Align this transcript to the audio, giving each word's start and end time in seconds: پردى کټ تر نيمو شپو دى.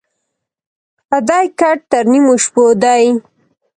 پردى 1.07 1.41
کټ 1.59 1.79
تر 1.91 2.03
نيمو 2.11 2.35
شپو 2.43 2.65
دى. 2.83 3.05